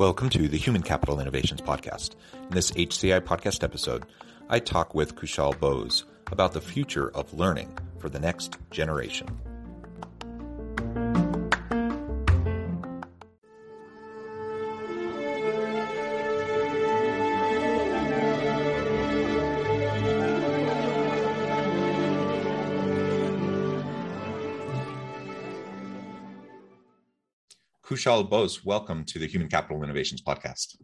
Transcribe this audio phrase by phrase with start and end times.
[0.00, 2.14] Welcome to the Human Capital Innovations Podcast.
[2.32, 4.06] In this HCI podcast episode,
[4.48, 9.28] I talk with Kushal Bose about the future of learning for the next generation.
[27.90, 30.76] Kushal Bose, welcome to the Human Capital Innovations Podcast.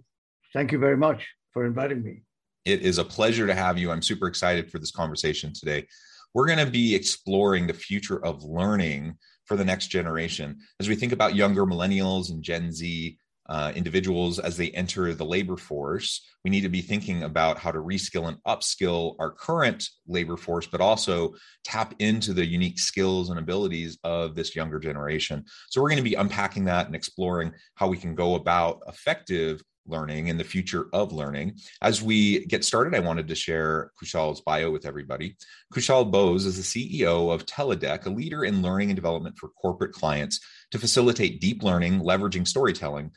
[0.53, 2.23] Thank you very much for inviting me.
[2.65, 3.93] It is a pleasure to have you.
[3.93, 5.87] I'm super excited for this conversation today.
[6.35, 9.15] We're going to be exploring the future of learning
[9.45, 10.59] for the next generation.
[10.81, 13.17] As we think about younger millennials and Gen Z,
[13.49, 16.27] uh, individuals as they enter the labor force.
[16.45, 20.67] We need to be thinking about how to reskill and upskill our current labor force,
[20.67, 25.45] but also tap into the unique skills and abilities of this younger generation.
[25.71, 29.63] So, we're going to be unpacking that and exploring how we can go about effective
[29.89, 31.59] learning and the future of learning.
[31.83, 35.37] As we get started, I wanted to share Kushal's bio with everybody.
[35.73, 39.93] Kushal Bose is the CEO of Teledec, a leader in learning and development for corporate
[39.93, 43.13] clients to facilitate deep learning, leveraging storytelling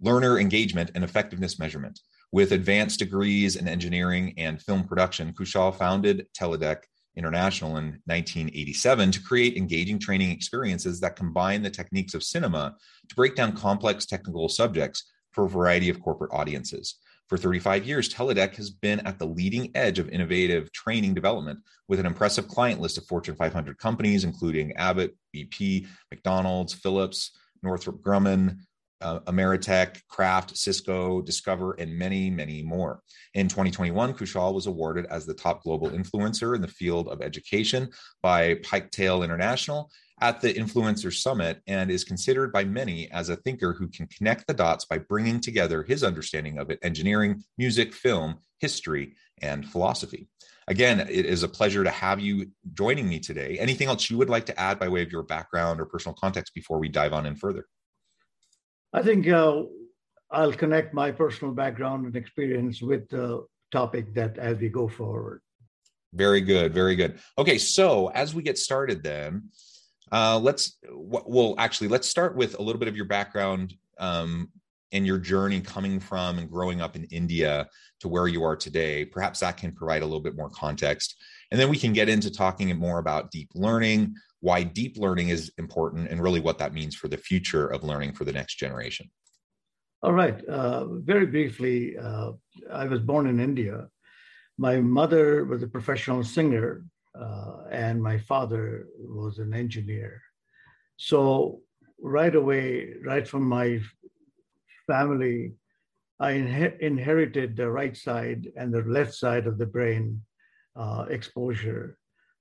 [0.00, 2.00] learner engagement and effectiveness measurement.
[2.32, 6.78] With advanced degrees in engineering and film production, Kushal founded Teledec
[7.16, 12.76] International in 1987 to create engaging training experiences that combine the techniques of cinema
[13.08, 16.96] to break down complex technical subjects for a variety of corporate audiences.
[17.28, 21.98] For 35 years, Teledec has been at the leading edge of innovative training development with
[21.98, 28.58] an impressive client list of Fortune 500 companies, including Abbott, BP, McDonald's, Philips, Northrop Grumman,
[29.00, 33.02] uh, Ameritech, Kraft, Cisco, Discover, and many, many more.
[33.34, 37.90] In 2021, Kushal was awarded as the top global influencer in the field of education
[38.22, 39.90] by Piktale International
[40.20, 44.46] at the Influencer Summit and is considered by many as a thinker who can connect
[44.46, 50.28] the dots by bringing together his understanding of it, engineering, music, film, history, and philosophy.
[50.68, 53.56] Again, it is a pleasure to have you joining me today.
[53.60, 56.54] Anything else you would like to add by way of your background or personal context
[56.54, 57.66] before we dive on in further?
[58.96, 59.64] I think uh,
[60.30, 65.42] I'll connect my personal background and experience with the topic that as we go forward.
[66.14, 67.18] Very good, very good.
[67.36, 69.50] Okay, so as we get started, then
[70.10, 74.48] uh, let's well, actually, let's start with a little bit of your background um,
[74.92, 77.68] and your journey coming from and growing up in India
[78.00, 79.04] to where you are today.
[79.04, 81.16] Perhaps that can provide a little bit more context,
[81.50, 84.14] and then we can get into talking more about deep learning,
[84.46, 88.12] why deep learning is important and really what that means for the future of learning
[88.12, 89.06] for the next generation.
[90.04, 90.38] All right.
[90.44, 92.30] Uh, very briefly, uh,
[92.82, 93.88] I was born in India.
[94.56, 96.68] My mother was a professional singer,
[97.20, 98.86] uh, and my father
[99.24, 100.22] was an engineer.
[100.96, 101.16] So,
[102.18, 102.66] right away,
[103.12, 103.80] right from my
[104.86, 105.54] family,
[106.20, 106.30] I
[106.90, 110.22] inherited the right side and the left side of the brain
[110.82, 111.98] uh, exposure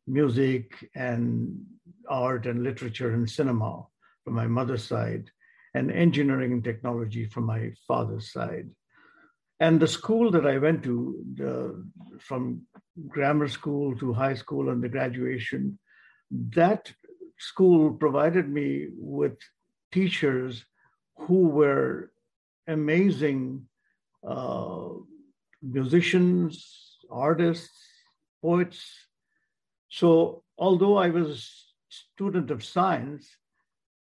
[0.08, 1.66] music and
[2.08, 3.86] art and literature and cinema
[4.24, 5.30] from my mother's side,
[5.74, 8.70] and engineering and technology from my father's side.
[9.60, 11.86] And the school that I went to, the,
[12.20, 12.62] from
[13.08, 15.80] grammar school to high school and the graduation,
[16.32, 16.92] that
[17.38, 19.38] school provided me with
[19.92, 20.66] teachers
[21.18, 22.12] who were
[22.68, 23.68] amazing
[24.28, 24.90] uh,
[25.62, 27.88] musicians, artists,
[28.42, 29.05] poets,
[30.00, 31.42] so although I was a
[31.88, 33.24] student of science,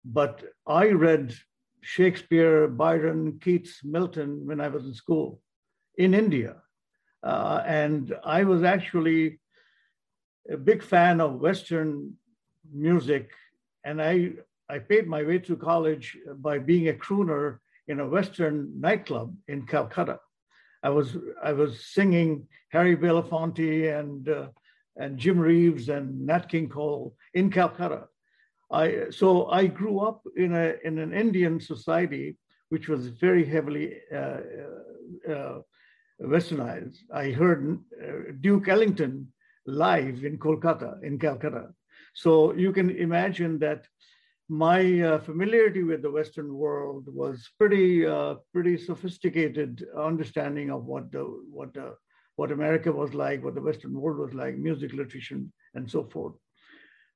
[0.04, 1.36] but I read
[1.82, 5.40] Shakespeare, Byron, Keats, Milton when I was in school
[5.98, 6.56] in India.
[7.22, 9.40] Uh, and I was actually
[10.50, 12.14] a big fan of Western
[12.74, 13.30] music.
[13.84, 14.32] And I,
[14.68, 19.68] I paid my way through college by being a crooner in a Western nightclub in
[19.68, 20.20] Calcutta.
[20.82, 24.48] I was, I was singing Harry Belafonte and uh,
[24.98, 28.08] and Jim Reeves and Nat King Cole in Calcutta.
[28.72, 32.38] I, so I grew up in, a, in an Indian society
[32.70, 34.38] which was very heavily uh,
[35.30, 35.60] uh,
[36.22, 36.98] westernized.
[37.14, 39.28] I heard uh, Duke Ellington
[39.68, 41.70] live in Kolkata, in Calcutta.
[42.16, 43.86] So you can imagine that
[44.50, 51.12] my uh, familiarity with the Western world was pretty uh, pretty sophisticated understanding of what
[51.12, 51.96] the what the
[52.36, 55.42] what America was like, what the Western world was like, music, literature,
[55.76, 56.34] and so forth.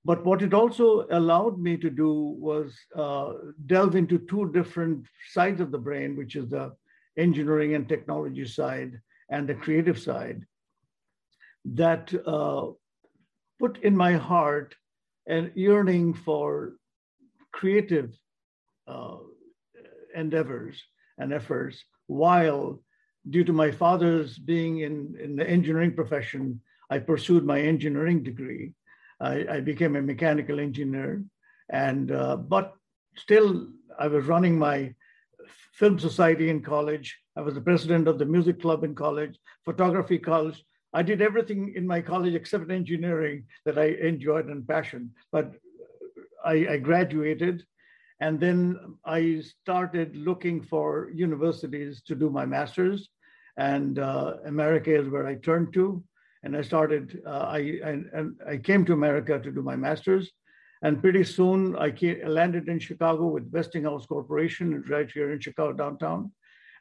[0.06, 3.34] But what it also allowed me to do was uh,
[3.66, 6.74] delve into two different sides of the brain, which is the
[7.18, 10.46] engineering and technology side and the creative side,
[11.66, 12.68] that uh,
[13.60, 14.75] put in my heart
[15.28, 16.74] an yearning for
[17.52, 18.14] creative
[18.88, 19.18] uh,
[20.16, 20.81] endeavors
[21.18, 22.81] and efforts while
[23.30, 28.74] due to my father's being in, in the engineering profession, I pursued my engineering degree.
[29.20, 31.24] I, I became a mechanical engineer,
[31.70, 32.74] and uh, but
[33.16, 33.68] still,
[34.00, 34.94] I was running my
[35.74, 37.18] film society in college.
[37.36, 40.64] I was the president of the music club in college, photography college.
[40.94, 45.12] I did everything in my college except engineering that I enjoyed and passion.
[45.32, 45.54] But
[46.46, 47.64] I, I graduated,
[48.22, 53.10] and then I started looking for universities to do my master's
[53.57, 56.04] and uh, America is where I turned to.
[56.44, 60.31] And I started, uh, I, and I came to America to do my master's.
[60.83, 65.74] And pretty soon I came, landed in Chicago with Westinghouse Corporation, right here in Chicago
[65.74, 66.31] downtown.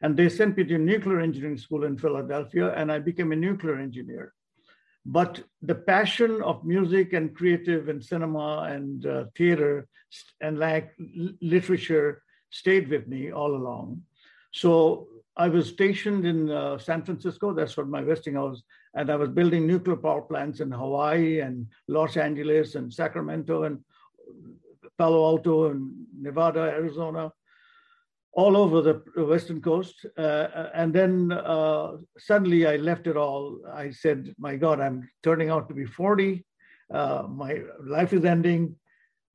[0.02, 3.76] And they sent me to nuclear engineering school in Philadelphia, and I became a nuclear
[3.76, 4.34] engineer.
[5.06, 9.88] But the passion of music and creative and cinema and uh, theater
[10.42, 10.92] and like
[11.40, 14.02] literature stayed with me all along.
[14.52, 17.52] So I was stationed in uh, San Francisco.
[17.52, 18.62] That's what my Westinghouse,
[18.94, 23.80] and I was building nuclear power plants in Hawaii and Los Angeles and Sacramento and
[24.96, 27.30] Palo Alto and Nevada, Arizona,
[28.32, 30.06] all over the Western Coast.
[30.16, 33.60] Uh, and then uh, suddenly I left it all.
[33.70, 36.46] I said, "My God, I'm turning out to be 40.
[36.90, 38.74] Uh, my life is ending.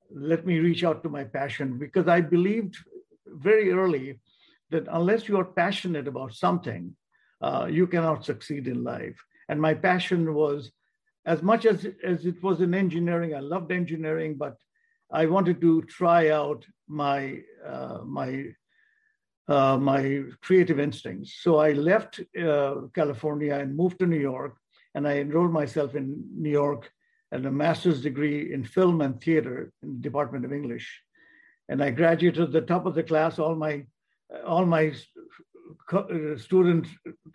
[0.10, 2.76] Let me reach out to my passion because I believed
[3.28, 4.20] very early."
[4.72, 6.96] That unless you are passionate about something,
[7.42, 9.18] uh, you cannot succeed in life.
[9.50, 10.72] And my passion was,
[11.26, 14.56] as much as, as it was in engineering, I loved engineering, but
[15.12, 18.46] I wanted to try out my, uh, my,
[19.48, 21.40] uh, my creative instincts.
[21.42, 24.56] So I left uh, California and moved to New York,
[24.96, 26.90] and I enrolled myself in New York
[27.34, 31.02] at a master's degree in film and theater in the Department of English.
[31.70, 33.40] And I graduated at the top of the class.
[33.40, 33.86] All my
[34.46, 34.94] all my
[35.94, 36.88] uh, student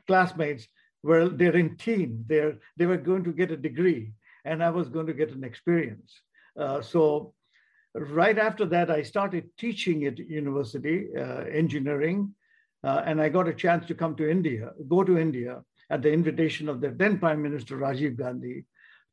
[0.06, 0.66] classmates
[1.02, 2.24] were they're in team.
[2.26, 4.12] They're they were going to get a degree,
[4.44, 6.20] and I was going to get an experience.
[6.58, 7.34] Uh, so
[7.94, 12.34] right after that, I started teaching at university uh, engineering,
[12.84, 16.12] uh, and I got a chance to come to India, go to India at the
[16.12, 18.64] invitation of the then Prime Minister Rajiv Gandhi,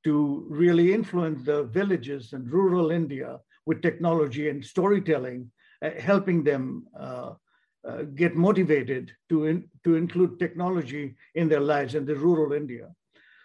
[0.03, 5.49] to really influence the villages and rural India with technology and storytelling,
[5.81, 6.85] uh, helping them
[7.87, 12.87] uh, get motivated to, in, to include technology in their lives in the rural India.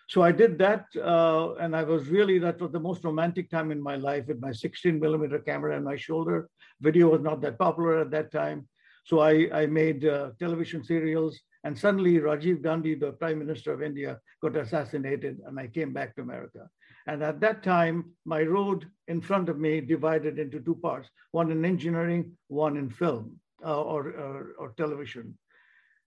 [0.08, 3.70] So I did that, uh, and I was really, that was the most romantic time
[3.70, 6.48] in my life with my 16 millimeter camera on my shoulder.
[6.80, 8.66] Video was not that popular at that time.
[9.04, 13.82] So I, I made uh, television serials, and suddenly Rajiv Gandhi, the Prime Minister of
[13.82, 16.70] India, got assassinated, and I came back to America.
[17.06, 21.50] And at that time, my road in front of me divided into two parts, one
[21.50, 25.36] in engineering, one in film uh, or, or, or, television.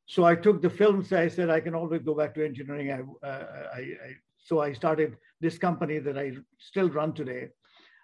[0.06, 1.12] So I took the films.
[1.14, 2.92] I said I can always go back to engineering.
[2.92, 7.50] I, uh, I, I, so I started this company that I still run today.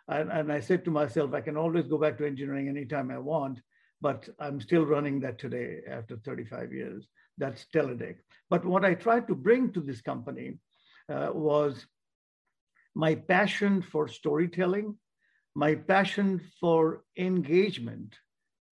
[0.07, 3.17] And, and I said to myself, I can always go back to engineering anytime I
[3.17, 3.59] want,
[4.01, 7.07] but I'm still running that today after 35 years.
[7.37, 8.15] That's Teledec.
[8.49, 10.59] But what I tried to bring to this company
[11.09, 11.85] uh, was
[12.95, 14.95] my passion for storytelling,
[15.55, 18.15] my passion for engagement,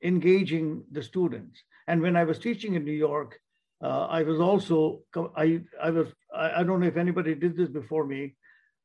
[0.03, 1.61] engaging the students.
[1.87, 3.39] And when I was teaching in New York,
[3.83, 5.01] uh, I was also,
[5.35, 8.35] I, I was, I, don't know if anybody did this before me.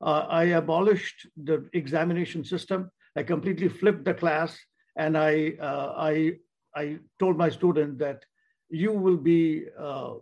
[0.00, 2.90] Uh, I abolished the examination system.
[3.17, 4.59] I completely flipped the class
[4.97, 6.33] and I, uh, I,
[6.75, 8.25] I told my student that
[8.69, 10.14] you will be uh,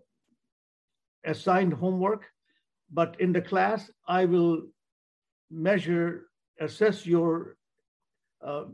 [1.24, 2.24] assigned homework,
[2.92, 4.62] but in the class, I will
[5.50, 6.28] measure,
[6.60, 7.56] assess your
[8.44, 8.64] uh,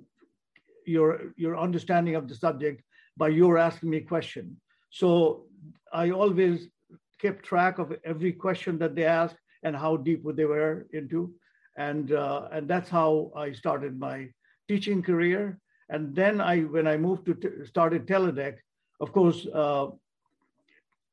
[0.86, 2.82] your your understanding of the subject
[3.16, 4.56] by your asking me a question.
[4.90, 5.46] So
[5.92, 6.68] I always
[7.20, 11.32] kept track of every question that they asked and how deep they were into,
[11.76, 14.28] and uh, and that's how I started my
[14.68, 15.58] teaching career.
[15.90, 18.56] And then I, when I moved to t- started Teledec,
[19.00, 19.88] of course, uh,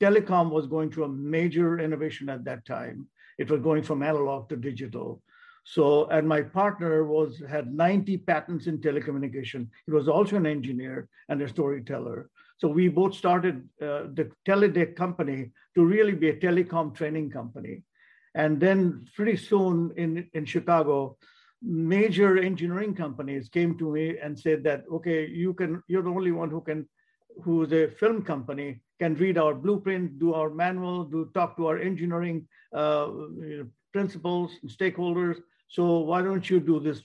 [0.02, 3.08] telecom was going through a major innovation at that time.
[3.38, 5.22] It was going from analog to digital.
[5.64, 9.68] So, and my partner was had 90 patents in telecommunication.
[9.86, 12.30] He was also an engineer and a storyteller.
[12.58, 17.84] So we both started uh, the Teledec company to really be a telecom training company.
[18.36, 21.18] And then pretty soon in, in Chicago,
[21.62, 26.32] major engineering companies came to me and said that, okay, you can, you're the only
[26.32, 26.88] one who can,
[27.44, 31.80] who's a film company, can read our blueprint, do our manual, do talk to our
[31.80, 33.08] engineering uh,
[33.92, 35.38] principals and stakeholders.
[35.72, 37.02] So why don't you do this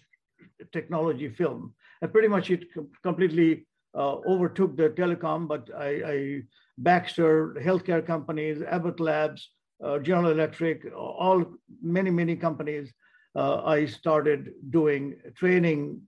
[0.73, 1.73] technology film?
[2.03, 2.65] And pretty much it
[3.03, 6.43] completely uh, overtook the telecom, but I, I
[6.77, 9.51] Baxter, healthcare companies, Abbott Labs,
[9.83, 11.45] uh, General Electric, all
[11.81, 12.93] many, many companies,
[13.37, 16.03] uh, I started doing training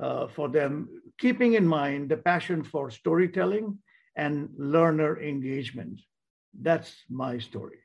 [0.00, 3.76] uh, for them, keeping in mind the passion for storytelling
[4.16, 6.00] and learner engagement.
[6.62, 7.78] That's my story.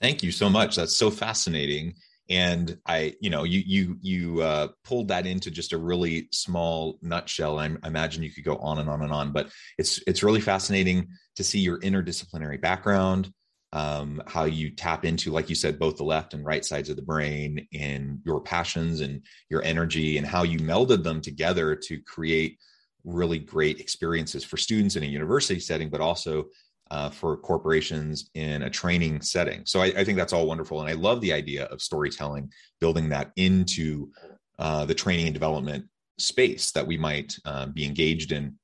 [0.00, 0.76] Thank you so much.
[0.76, 1.94] That's so fascinating.
[2.30, 6.98] And I, you know, you you you uh, pulled that into just a really small
[7.00, 7.58] nutshell.
[7.58, 10.40] I, I imagine you could go on and on and on, but it's it's really
[10.40, 13.32] fascinating to see your interdisciplinary background,
[13.72, 16.96] um, how you tap into, like you said, both the left and right sides of
[16.96, 22.00] the brain and your passions and your energy and how you melded them together to
[22.02, 22.58] create
[23.04, 26.44] really great experiences for students in a university setting, but also
[26.90, 29.62] uh, for corporations in a training setting.
[29.66, 30.80] So I, I, think that's all wonderful.
[30.80, 34.10] And I love the idea of storytelling, building that into
[34.58, 35.84] uh, the training and development
[36.18, 38.58] space that we might uh, be engaged in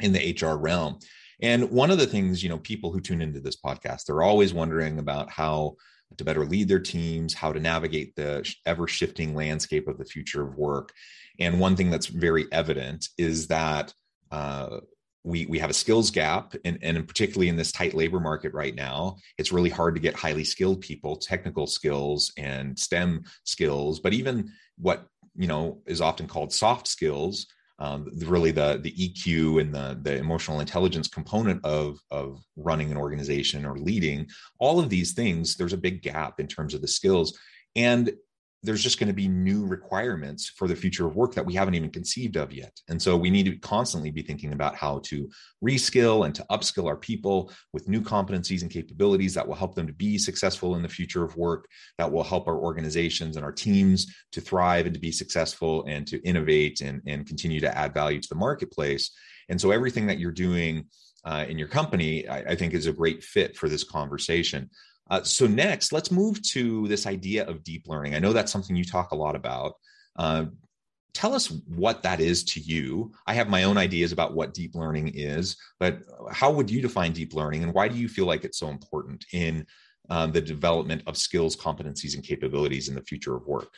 [0.00, 0.98] in the HR realm.
[1.40, 4.54] And one of the things, you know, people who tune into this podcast, they're always
[4.54, 5.76] wondering about how
[6.16, 10.42] to better lead their teams, how to navigate the ever shifting landscape of the future
[10.42, 10.92] of work.
[11.38, 13.92] And one thing that's very evident is that
[14.30, 14.80] uh,
[15.24, 18.74] we we have a skills gap and, and particularly in this tight labor market right
[18.74, 24.12] now it's really hard to get highly skilled people technical skills and stem skills but
[24.12, 25.06] even what
[25.36, 27.46] you know is often called soft skills
[27.80, 32.96] um, really the the EQ and the the emotional intelligence component of of running an
[32.96, 34.26] organization or leading
[34.58, 37.38] all of these things there's a big gap in terms of the skills.
[37.76, 38.12] And
[38.64, 41.74] there's just going to be new requirements for the future of work that we haven't
[41.74, 42.72] even conceived of yet.
[42.88, 45.30] And so we need to constantly be thinking about how to
[45.64, 49.86] reskill and to upskill our people with new competencies and capabilities that will help them
[49.86, 51.66] to be successful in the future of work,
[51.98, 56.06] that will help our organizations and our teams to thrive and to be successful and
[56.08, 59.12] to innovate and, and continue to add value to the marketplace.
[59.48, 60.86] And so everything that you're doing
[61.24, 64.68] uh, in your company, I, I think is a great fit for this conversation.
[65.10, 68.14] Uh, so next, let's move to this idea of deep learning.
[68.14, 69.74] I know that's something you talk a lot about.
[70.16, 70.46] Uh,
[71.14, 73.12] tell us what that is to you.
[73.26, 76.00] I have my own ideas about what deep learning is, but
[76.30, 79.24] how would you define deep learning, and why do you feel like it's so important
[79.32, 79.66] in
[80.10, 83.72] um, the development of skills, competencies, and capabilities in the future of work?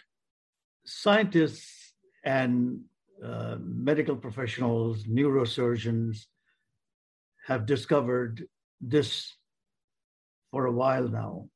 [0.84, 1.94] Scientists
[2.25, 2.80] and
[3.25, 6.26] uh, medical professionals, neurosurgeons
[7.46, 8.46] have discovered
[8.80, 9.37] this
[10.50, 11.49] for a while now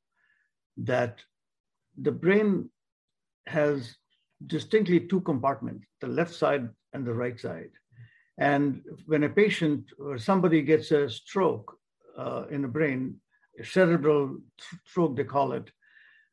[0.77, 1.19] that
[2.01, 2.69] the brain
[3.47, 3.97] has
[4.47, 7.71] distinctly two compartments the left side and the right side.
[8.39, 11.79] And when a patient or somebody gets a stroke
[12.19, 13.21] uh, in the brain,
[13.63, 14.39] cerebral
[14.87, 15.71] stroke, they call it,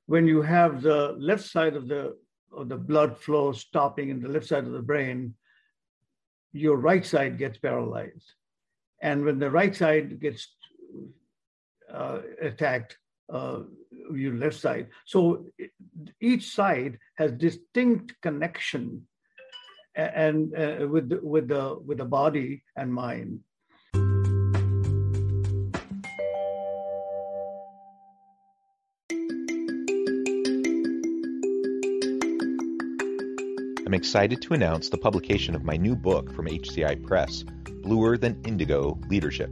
[0.07, 2.17] when you have the left side of the,
[2.51, 5.35] of the blood flow stopping in the left side of the brain,
[6.53, 8.33] your right side gets paralyzed.
[9.01, 10.47] And when the right side gets
[12.41, 12.97] attacked
[13.31, 13.59] uh,
[14.13, 14.87] your left side.
[15.05, 15.45] So
[16.19, 19.07] each side has distinct connection
[19.95, 23.39] and uh, with with the with the body and mind.
[33.85, 37.43] I'm excited to announce the publication of my new book from HCI Press,
[37.83, 39.51] Bluer Than Indigo Leadership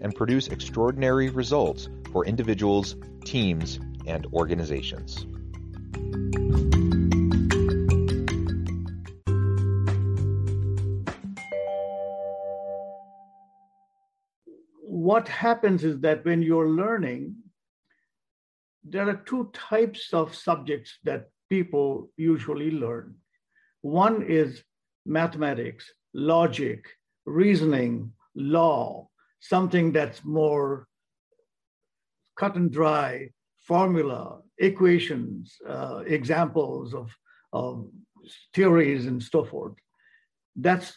[0.00, 5.26] and produce extraordinary results for individuals, teams, and organizations.
[14.82, 17.36] What happens is that when you're learning,
[18.84, 23.14] there are two types of subjects that people usually learn.
[23.82, 24.62] One is
[25.04, 26.86] mathematics, logic,
[27.26, 29.08] reasoning, law,
[29.44, 30.86] something that's more
[32.38, 37.10] cut and dry, formula, equations, uh, examples of,
[37.52, 37.86] of
[38.54, 39.74] theories and so forth.
[40.56, 40.94] That's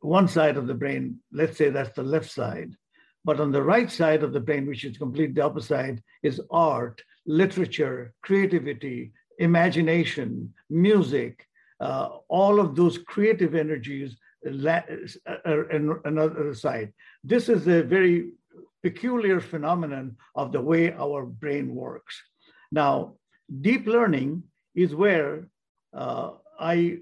[0.00, 1.20] one side of the brain.
[1.32, 2.76] Let's say that's the left side.
[3.24, 7.00] But on the right side of the brain, which is completely the opposite, is art,
[7.26, 11.46] literature, creativity, imagination, music,
[11.80, 16.92] uh, all of those creative energies another side.
[17.22, 18.32] This is a very
[18.82, 22.20] peculiar phenomenon of the way our brain works.
[22.70, 23.14] Now,
[23.60, 24.42] deep learning
[24.74, 25.48] is where
[25.94, 26.98] uh, I,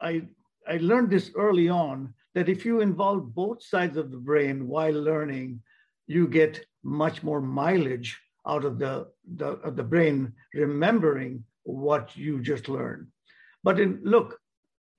[0.00, 0.22] I,
[0.68, 4.92] I learned this early on that if you involve both sides of the brain while
[4.92, 5.62] learning,
[6.06, 12.40] you get much more mileage out of the, the, of the brain remembering what you
[12.40, 13.08] just learned.
[13.64, 14.38] But in, look,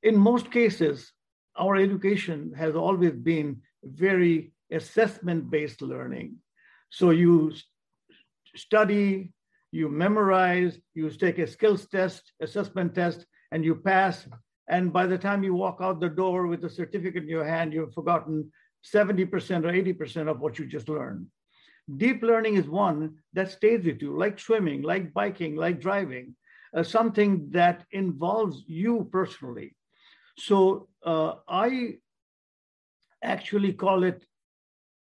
[0.03, 1.13] in most cases,
[1.57, 6.35] our education has always been very assessment based learning.
[6.89, 7.53] So you
[8.55, 9.33] study,
[9.71, 14.27] you memorize, you take a skills test, assessment test, and you pass.
[14.67, 17.73] And by the time you walk out the door with a certificate in your hand,
[17.73, 18.51] you've forgotten
[18.93, 19.29] 70%
[19.65, 21.27] or 80% of what you just learned.
[21.95, 26.35] Deep learning is one that stays with you, like swimming, like biking, like driving,
[26.75, 29.76] uh, something that involves you personally.
[30.37, 31.97] So uh, I
[33.23, 34.25] actually call it,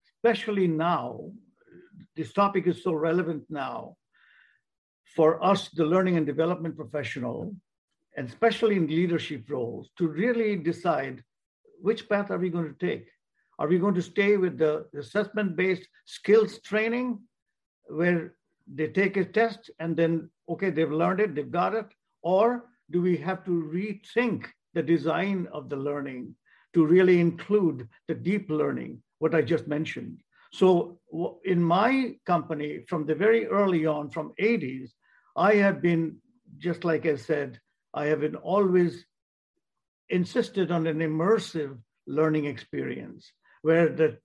[0.08, 1.32] especially now,
[2.16, 3.98] this topic is so relevant now
[5.16, 7.56] for us, the learning and development professional,
[8.18, 11.24] and especially in leadership roles, to really decide
[11.82, 13.08] which path are we going to take?
[13.58, 17.20] Are we going to stay with the assessment based skills training
[17.88, 18.36] where
[18.68, 21.88] they take a test and then, okay, they've learned it, they've got it?
[22.22, 26.36] Or do we have to rethink the design of the learning
[26.74, 30.22] to really include the deep learning, what I just mentioned?
[30.54, 31.00] So
[31.44, 34.92] in my company, from the very early on, from 80s,
[35.36, 36.18] I have been,
[36.60, 37.60] just like I said,
[37.94, 39.06] I have been always
[40.10, 43.32] insisted on an immersive learning experience
[43.64, 44.18] where the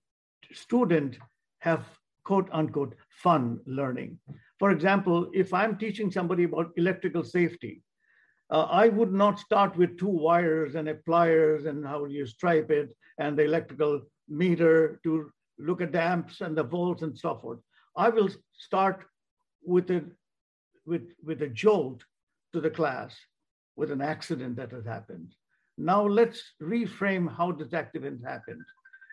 [0.53, 1.19] student
[1.61, 1.87] have
[2.25, 4.19] quote unquote fun learning.
[4.59, 7.83] For example, if I'm teaching somebody about electrical safety,
[8.51, 12.71] uh, I would not start with two wires and a pliers and how you stripe
[12.71, 17.37] it and the electrical meter to look at the amps and the volts and so
[17.37, 17.59] forth.
[17.97, 19.05] I will start
[19.63, 20.05] with a,
[20.87, 22.03] with, with a jolt
[22.53, 23.15] to the class
[23.77, 25.33] with an accident that has happened.
[25.79, 28.65] Now let's reframe how this accident happened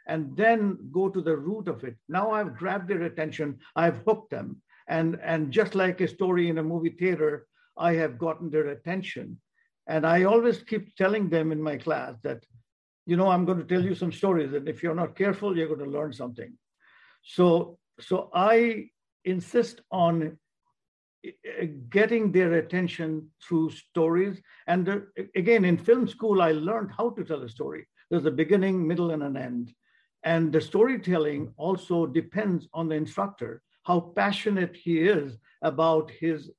[0.08, 1.96] and then go to the root of it.
[2.10, 4.62] Now I've grabbed their attention, I've hooked them.
[4.88, 7.46] And, and just like a story in a movie theater,
[7.78, 9.40] I have gotten their attention.
[9.88, 12.44] And I always keep telling them in my class that,
[13.06, 15.74] you know, I'm going to tell you some stories, and if you're not careful, you're
[15.74, 16.52] going to learn something.
[17.24, 18.90] So, so I
[19.24, 20.38] insist on
[21.26, 24.42] eh, getting their attention through stories.
[24.68, 27.88] And the, again, in film school, I learned how to tell a story.
[28.10, 29.74] There's a beginning, middle, and an end.
[30.24, 36.52] And the storytelling also depends on the instructor, how passionate he is about his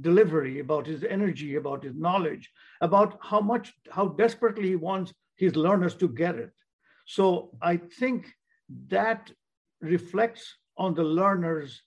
[0.00, 5.56] delivery, about his energy, about his knowledge, about how much, how desperately he wants his
[5.56, 6.52] learners to get it.
[7.06, 8.32] So I think
[8.88, 9.30] that
[9.80, 11.82] reflects on the learner's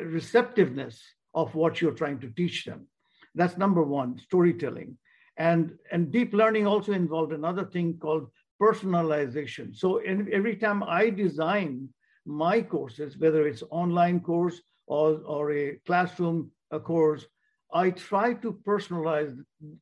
[0.00, 1.02] receptiveness
[1.34, 2.86] of what you're trying to teach them.
[3.34, 4.96] That's number one, storytelling.
[5.36, 8.28] And, and deep learning also involved another thing called
[8.60, 9.76] personalization.
[9.76, 11.88] So in, every time I design
[12.24, 17.26] my courses, whether it's online course or, or a classroom a course,
[17.72, 19.36] I try to personalize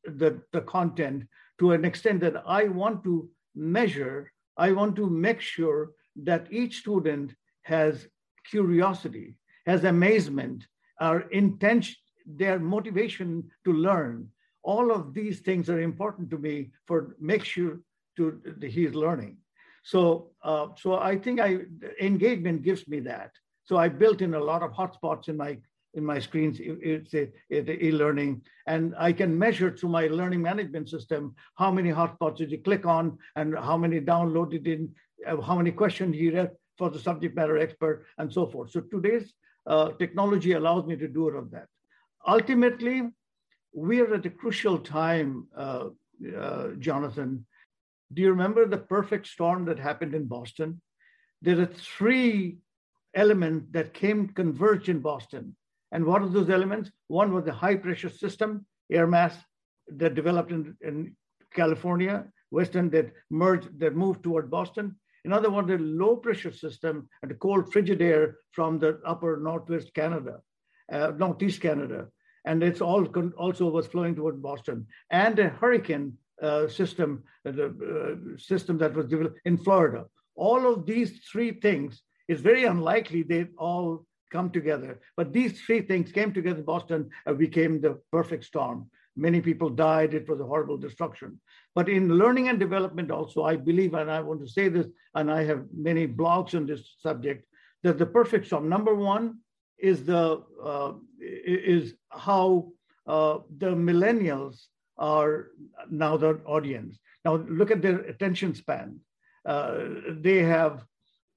[0.04, 1.24] the, the content
[1.58, 5.92] to an extent that I want to measure, I want to make sure
[6.24, 8.06] that each student has
[8.50, 9.36] curiosity,
[9.66, 10.66] has amazement,
[11.00, 14.28] our intention, their motivation to learn.
[14.62, 17.80] All of these things are important to me for make sure
[18.16, 19.38] to the, his learning.
[19.82, 21.60] So, uh, so I think I
[22.00, 23.32] engagement gives me that.
[23.64, 25.58] So I built in a lot of hotspots in my
[25.94, 27.14] in my screens, it's
[27.60, 32.58] e-learning, and I can measure through my learning management system how many hotspots did you
[32.58, 34.90] click on, and how many downloaded in,
[35.28, 38.70] uh, how many questions you read for the subject matter expert, and so forth.
[38.70, 39.34] So today's
[39.66, 41.68] uh, technology allows me to do all of that.
[42.26, 43.10] Ultimately,
[43.74, 45.88] we are at a crucial time, uh,
[46.38, 47.44] uh, Jonathan.
[48.14, 50.80] Do you remember the perfect storm that happened in Boston?
[51.42, 52.58] There are three
[53.14, 55.54] elements that came converged in Boston
[55.92, 56.90] and what are those elements?
[57.08, 59.36] One was the high pressure system, air mass
[59.88, 61.14] that developed in, in
[61.54, 64.96] California, Western that merged, that moved toward Boston.
[65.24, 69.94] Another one, the low pressure system and the cold frigid air from the upper northwest
[69.94, 70.40] Canada,
[70.90, 72.08] uh, northeast Canada.
[72.44, 74.86] And it's all also was flowing toward Boston.
[75.10, 80.06] And a hurricane uh, system, uh, the uh, system that was developed in Florida.
[80.34, 83.88] All of these three things is very unlikely they all
[84.34, 84.92] come together.
[85.18, 88.78] But these three things came together in Boston and became the perfect storm.
[89.14, 90.14] Many people died.
[90.14, 91.38] It was a horrible destruction.
[91.74, 95.30] But in learning and development, also, I believe, and I want to say this, and
[95.30, 97.44] I have many blogs on this subject,
[97.82, 99.24] that the perfect storm, number one,
[99.78, 102.72] is the uh, is how
[103.06, 104.56] uh, the millennials
[104.96, 105.48] are
[105.90, 106.98] now the audience.
[107.24, 109.00] Now look at their attention span.
[109.44, 109.72] Uh,
[110.26, 110.84] they have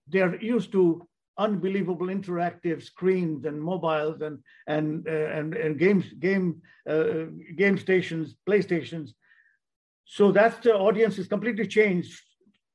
[0.07, 6.61] they're used to unbelievable interactive screens and mobiles and and uh, and, and games game
[6.89, 9.11] uh, game stations playstations.
[10.05, 12.21] So that's the audience is completely changed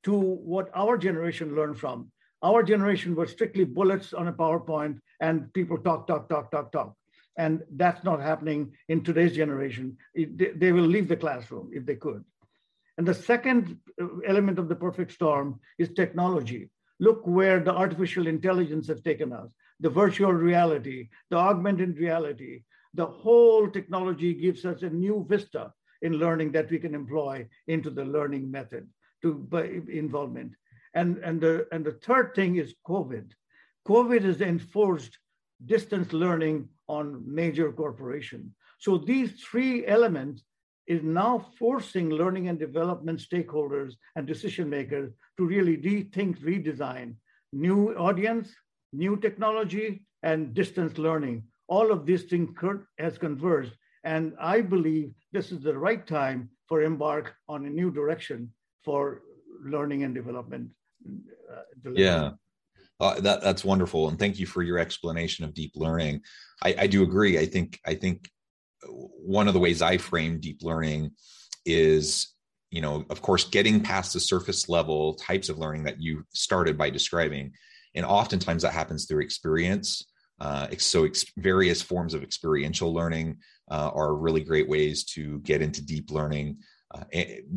[0.03, 2.11] to what our generation learned from.
[2.43, 6.95] Our generation was strictly bullets on a powerpoint and people talk talk talk talk talk.
[7.37, 9.97] And that's not happening in today's generation.
[10.15, 12.25] It, they will leave the classroom if they could.
[12.99, 16.69] And the second uh, element of the perfect storm is technology
[17.01, 22.63] Look where the artificial intelligence has taken us, the virtual reality, the augmented reality.
[22.95, 27.91] The whole technology gives us a new vista in learning that we can employ into
[27.91, 28.87] the learning method
[29.23, 29.47] to
[29.89, 30.53] involvement.
[30.95, 33.31] And, and, the, and the third thing is COVID.
[33.87, 35.19] COVID has enforced
[35.65, 38.53] distance learning on major corporations.
[38.79, 40.43] So these three elements
[40.87, 47.15] is now forcing learning and development stakeholders and decision makers to really rethink, redesign
[47.53, 48.51] new audience,
[48.93, 51.43] new technology, and distance learning.
[51.69, 52.51] All of these things
[52.99, 53.73] has converged.
[54.05, 58.53] And I believe this is the right time for embark on a new direction
[58.85, 59.23] for
[59.63, 60.71] learning and development.
[61.07, 62.31] Uh, yeah.
[62.99, 66.21] Uh, that that's wonderful, and thank you for your explanation of deep learning.
[66.63, 67.39] I, I do agree.
[67.39, 68.29] I think I think
[68.89, 71.13] one of the ways I frame deep learning
[71.65, 72.35] is,
[72.71, 76.79] you know, of course, getting past the surface level types of learning that you started
[76.79, 77.53] by describing.
[77.95, 80.07] And oftentimes that happens through experience.
[80.41, 83.39] Uh, so, ex- various forms of experiential learning
[83.71, 86.59] uh, are really great ways to get into deep learning.
[86.93, 87.05] Uh,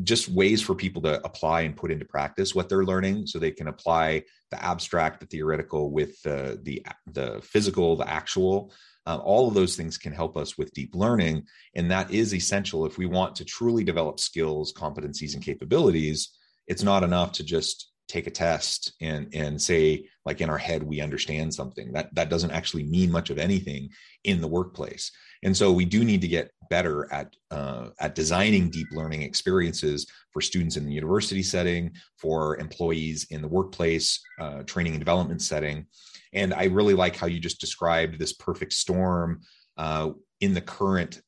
[0.03, 3.51] just ways for people to apply and put into practice what they're learning, so they
[3.51, 8.71] can apply the abstract, the theoretical, with the the the physical, the actual,
[9.05, 11.45] uh, all of those things can help us with deep learning.
[11.75, 16.29] And that is essential if we want to truly develop skills, competencies, and capabilities.
[16.67, 20.83] It's not enough to just take a test and and say like in our head
[20.83, 23.89] we understand something that that doesn't actually mean much of anything
[24.25, 25.09] in the workplace
[25.43, 30.05] and so we do need to get better at uh, at designing deep learning experiences
[30.31, 35.41] for students in the university setting for employees in the workplace uh, training and development
[35.41, 35.85] setting
[36.33, 39.41] and I really like how you just described this perfect storm
[39.77, 41.21] uh, in the current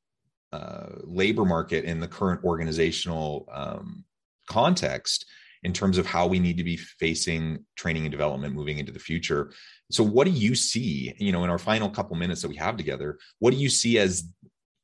[0.51, 4.03] uh, labor market, in the current organizational um,
[4.47, 5.25] context,
[5.63, 8.99] in terms of how we need to be facing training and development moving into the
[8.99, 9.51] future.
[9.91, 11.13] So, what do you see?
[11.17, 13.97] You know, in our final couple minutes that we have together, what do you see
[13.99, 14.27] as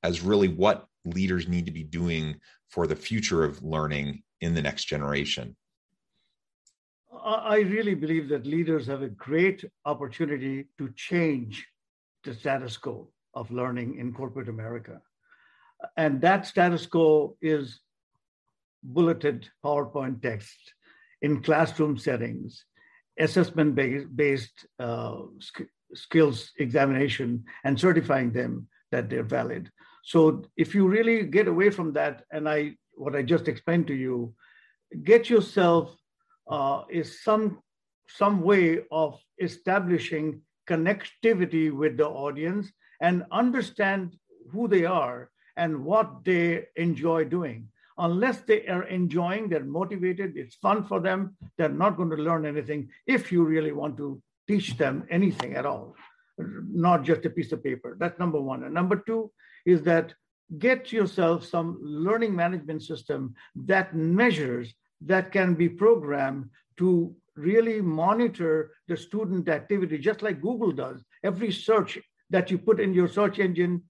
[0.04, 4.62] as really what leaders need to be doing for the future of learning in the
[4.62, 5.56] next generation?
[7.24, 11.68] I really believe that leaders have a great opportunity to change
[12.24, 15.02] the status quo of learning in corporate America.
[15.98, 17.80] And that status quo is
[18.84, 20.74] bulleted PowerPoint text
[21.22, 22.66] in classroom settings,
[23.20, 23.76] assessment
[24.16, 25.18] based uh,
[25.94, 29.72] skills examination, and certifying them that they're valid.
[30.04, 33.94] So if you really get away from that, and I what I just explained to
[33.94, 34.34] you,
[35.04, 35.96] get yourself
[36.48, 37.60] uh, is some
[38.08, 44.16] some way of establishing connectivity with the audience and understand
[44.52, 47.68] who they are and what they enjoy doing.
[47.98, 52.46] Unless they are enjoying, they're motivated, it's fun for them, they're not going to learn
[52.46, 55.96] anything if you really want to teach them anything at all.
[56.38, 57.98] not just a piece of paper.
[58.00, 58.64] That's number one.
[58.64, 59.32] And number two
[59.66, 60.14] is that
[60.58, 64.74] get yourself some learning management system that measures,
[65.06, 71.04] that can be programmed to really monitor the student activity, just like Google does.
[71.24, 73.84] Every search that you put in your search engine,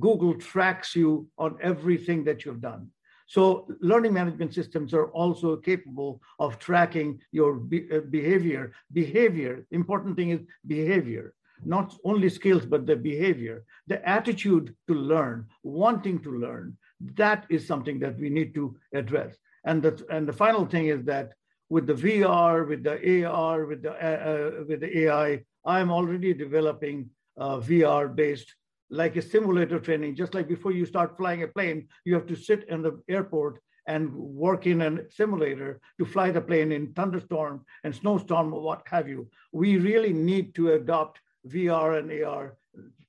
[0.00, 2.90] Google tracks you on everything that you've done.
[3.28, 8.72] So learning management systems are also capable of tracking your uh, behavior.
[8.92, 15.46] Behavior, important thing is behavior, not only skills, but the behavior, the attitude to learn,
[15.64, 16.76] wanting to learn.
[17.14, 19.34] That is something that we need to address.
[19.66, 21.32] And the, and the final thing is that
[21.68, 26.32] with the VR, with the AR, with the, uh, uh, with the AI, I'm already
[26.32, 28.54] developing uh, VR based
[28.88, 32.36] like a simulator training, just like before you start flying a plane, you have to
[32.36, 37.64] sit in the airport and work in a simulator to fly the plane in thunderstorm
[37.82, 39.28] and snowstorm or what have you.
[39.52, 42.56] We really need to adopt VR and AR.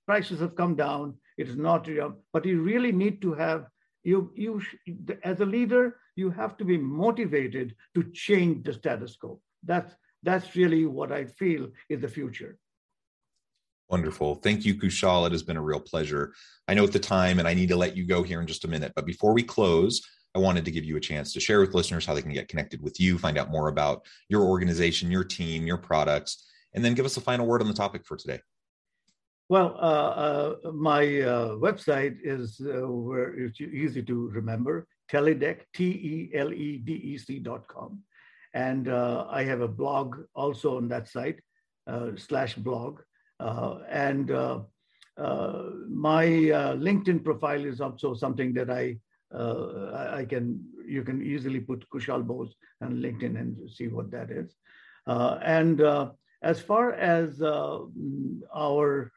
[0.07, 1.15] Prices have come down.
[1.37, 1.87] It is not,
[2.33, 3.67] but you really need to have
[4.03, 4.61] you you
[5.23, 9.39] as a leader you have to be motivated to change the status quo.
[9.63, 12.57] That's that's really what I feel is the future.
[13.89, 14.35] Wonderful.
[14.35, 15.27] Thank you, Kushal.
[15.27, 16.33] It has been a real pleasure.
[16.67, 18.65] I know at the time, and I need to let you go here in just
[18.65, 18.91] a minute.
[18.95, 20.01] But before we close,
[20.35, 22.49] I wanted to give you a chance to share with listeners how they can get
[22.49, 26.95] connected with you, find out more about your organization, your team, your products, and then
[26.95, 28.39] give us a final word on the topic for today.
[29.49, 35.85] Well, uh, uh, my uh, website is uh, where it's easy to remember Teledec, T
[35.85, 38.01] E L E D E C dot com.
[38.53, 41.39] And uh, I have a blog also on that site,
[41.87, 43.01] uh, slash blog.
[43.39, 44.61] Uh, and uh,
[45.17, 48.97] uh, my LinkedIn profile is also something that I
[49.33, 54.55] I can you can easily put Kushal Bose on LinkedIn and see what that is.
[55.05, 55.81] and
[56.41, 59.11] as far as our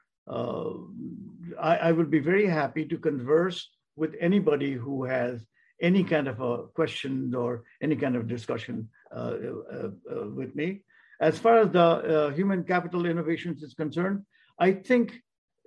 [1.59, 5.45] I, I would be very happy to converse with anybody who has
[5.81, 9.35] any kind of a question or any kind of discussion uh,
[9.73, 10.83] uh, uh, with me.
[11.21, 14.25] As far as the uh, human capital innovations is concerned,
[14.59, 15.21] I think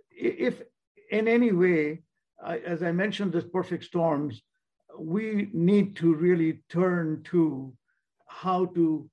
[0.10, 0.62] if
[1.12, 2.04] in any way,
[2.44, 4.42] I, as I mentioned, this perfect storms,
[4.98, 7.74] we need to really turn to
[8.28, 9.10] how to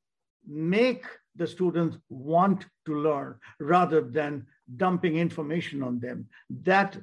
[0.46, 1.04] make
[1.36, 6.26] the students want to learn rather than dumping information on them.
[6.62, 6.98] That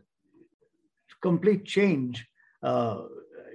[1.21, 2.27] complete change
[2.63, 3.03] uh,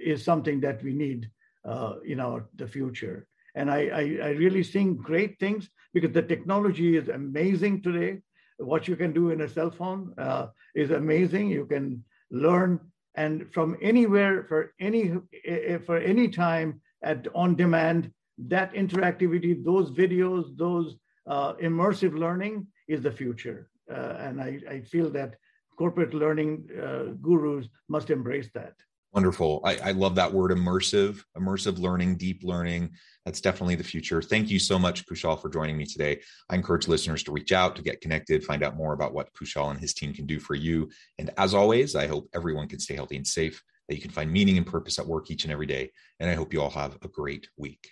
[0.03, 1.29] is something that we need
[1.65, 3.27] uh, in our the future.
[3.55, 8.21] And I, I, I really think great things because the technology is amazing today.
[8.57, 11.49] What you can do in a cell phone uh, is amazing.
[11.49, 12.79] You can learn
[13.15, 15.13] and from anywhere for any
[15.85, 18.11] for any time at on demand.
[18.47, 20.95] That interactivity, those videos, those
[21.27, 23.69] uh, immersive learning is the future.
[23.91, 25.35] Uh, and I, I feel that
[25.77, 28.73] corporate learning uh, gurus must embrace that.
[29.13, 29.61] Wonderful.
[29.63, 32.95] I, I, love that word immersive, immersive learning, deep learning.
[33.25, 34.23] That's definitely the future.
[34.23, 36.19] Thank you so much, Kushal, for joining me today.
[36.49, 39.69] I encourage listeners to reach out, to get connected, find out more about what Kushal
[39.69, 40.89] and his team can do for you.
[41.19, 44.31] And as always, I hope everyone can stay healthy and safe, that you can find
[44.31, 45.91] meaning and purpose at work each and every day.
[46.19, 47.91] And I hope you all have a great week.